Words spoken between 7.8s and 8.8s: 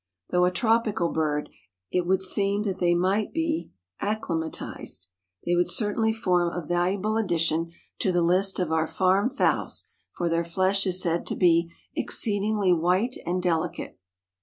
to the list of